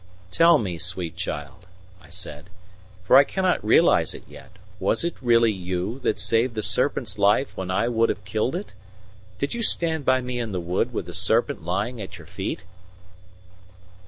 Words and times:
"Tell 0.31 0.57
me, 0.57 0.79
sweet 0.79 1.15
child," 1.15 1.67
I 2.01 2.09
said, 2.09 2.49
"for 3.03 3.15
I 3.17 3.23
cannot 3.23 3.63
realize 3.63 4.15
it 4.15 4.23
yet; 4.27 4.49
was 4.79 5.03
it 5.03 5.13
really 5.21 5.51
you 5.51 5.99
that 5.99 6.17
saved 6.17 6.55
the 6.55 6.63
serpent's 6.63 7.19
life 7.19 7.55
when 7.55 7.69
I 7.69 7.87
would 7.87 8.09
have 8.09 8.25
killed 8.25 8.55
it 8.55 8.73
did 9.37 9.53
you 9.53 9.61
stand 9.61 10.03
by 10.03 10.19
me 10.19 10.39
in 10.39 10.53
the 10.53 10.59
wood 10.59 10.91
with 10.91 11.05
the 11.05 11.13
serpent 11.13 11.63
lying 11.63 12.01
at 12.01 12.17
your 12.17 12.25
feet?" 12.25 12.65